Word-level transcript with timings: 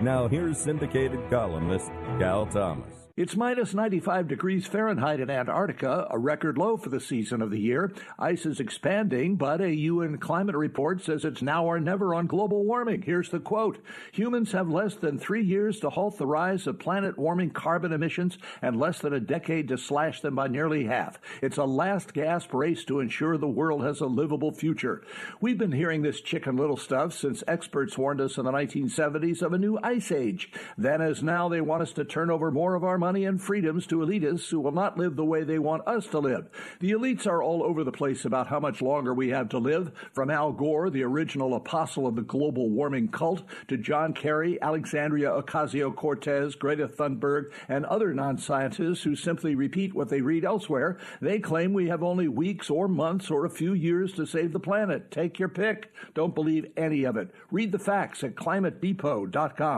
Now, 0.00 0.28
here's 0.28 0.58
syndicated 0.58 1.28
columnist 1.28 1.90
Cal 2.20 2.46
Thomas. 2.46 2.98
It's 3.18 3.34
minus 3.34 3.74
95 3.74 4.28
degrees 4.28 4.68
Fahrenheit 4.68 5.18
in 5.18 5.28
Antarctica, 5.28 6.06
a 6.08 6.16
record 6.16 6.56
low 6.56 6.76
for 6.76 6.88
the 6.88 7.00
season 7.00 7.42
of 7.42 7.50
the 7.50 7.58
year. 7.58 7.92
Ice 8.16 8.46
is 8.46 8.60
expanding, 8.60 9.34
but 9.34 9.60
a 9.60 9.74
UN 9.74 10.18
climate 10.18 10.54
report 10.54 11.02
says 11.02 11.24
it's 11.24 11.42
now 11.42 11.64
or 11.64 11.80
never 11.80 12.14
on 12.14 12.28
global 12.28 12.64
warming. 12.64 13.02
Here's 13.02 13.30
the 13.30 13.40
quote 13.40 13.84
Humans 14.12 14.52
have 14.52 14.68
less 14.68 14.94
than 14.94 15.18
three 15.18 15.42
years 15.42 15.80
to 15.80 15.90
halt 15.90 16.16
the 16.16 16.28
rise 16.28 16.68
of 16.68 16.78
planet 16.78 17.18
warming 17.18 17.50
carbon 17.50 17.92
emissions 17.92 18.38
and 18.62 18.78
less 18.78 19.00
than 19.00 19.12
a 19.12 19.18
decade 19.18 19.66
to 19.66 19.78
slash 19.78 20.20
them 20.20 20.36
by 20.36 20.46
nearly 20.46 20.84
half. 20.84 21.18
It's 21.42 21.56
a 21.56 21.64
last 21.64 22.14
gasp 22.14 22.54
race 22.54 22.84
to 22.84 23.00
ensure 23.00 23.36
the 23.36 23.48
world 23.48 23.82
has 23.82 24.00
a 24.00 24.06
livable 24.06 24.52
future. 24.52 25.02
We've 25.40 25.58
been 25.58 25.72
hearing 25.72 26.02
this 26.02 26.20
chicken 26.20 26.54
little 26.54 26.76
stuff 26.76 27.14
since 27.14 27.42
experts 27.48 27.98
warned 27.98 28.20
us 28.20 28.38
in 28.38 28.44
the 28.44 28.52
1970s 28.52 29.42
of 29.42 29.54
a 29.54 29.58
new 29.58 29.76
ice 29.88 30.12
age. 30.12 30.52
Then, 30.76 31.00
as 31.00 31.22
now, 31.22 31.48
they 31.48 31.62
want 31.62 31.82
us 31.82 31.92
to 31.94 32.04
turn 32.04 32.30
over 32.30 32.50
more 32.50 32.74
of 32.74 32.84
our 32.84 32.98
money 32.98 33.24
and 33.24 33.40
freedoms 33.40 33.86
to 33.86 34.00
elitists 34.00 34.50
who 34.50 34.60
will 34.60 34.72
not 34.72 34.98
live 34.98 35.16
the 35.16 35.24
way 35.24 35.44
they 35.44 35.58
want 35.58 35.88
us 35.88 36.06
to 36.08 36.18
live. 36.18 36.50
The 36.80 36.90
elites 36.90 37.26
are 37.26 37.42
all 37.42 37.62
over 37.62 37.84
the 37.84 37.90
place 37.92 38.26
about 38.26 38.48
how 38.48 38.60
much 38.60 38.82
longer 38.82 39.14
we 39.14 39.30
have 39.30 39.48
to 39.50 39.58
live, 39.58 39.92
from 40.12 40.28
Al 40.30 40.52
Gore, 40.52 40.90
the 40.90 41.04
original 41.04 41.54
apostle 41.54 42.06
of 42.06 42.16
the 42.16 42.22
global 42.22 42.68
warming 42.68 43.08
cult, 43.08 43.42
to 43.68 43.78
John 43.78 44.12
Kerry, 44.12 44.60
Alexandria 44.60 45.30
Ocasio 45.30 45.94
Cortez, 45.94 46.54
Greta 46.54 46.86
Thunberg, 46.86 47.50
and 47.66 47.86
other 47.86 48.12
non 48.12 48.36
scientists 48.36 49.02
who 49.04 49.16
simply 49.16 49.54
repeat 49.54 49.94
what 49.94 50.10
they 50.10 50.20
read 50.20 50.44
elsewhere. 50.44 50.98
They 51.22 51.38
claim 51.38 51.72
we 51.72 51.88
have 51.88 52.02
only 52.02 52.28
weeks 52.28 52.68
or 52.68 52.88
months 52.88 53.30
or 53.30 53.46
a 53.46 53.50
few 53.50 53.72
years 53.72 54.12
to 54.14 54.26
save 54.26 54.52
the 54.52 54.60
planet. 54.60 55.10
Take 55.10 55.38
your 55.38 55.48
pick. 55.48 55.90
Don't 56.14 56.34
believe 56.34 56.66
any 56.76 57.04
of 57.04 57.16
it. 57.16 57.30
Read 57.50 57.72
the 57.72 57.78
facts 57.78 58.22
at 58.22 58.34
climatedepot.com. 58.34 59.77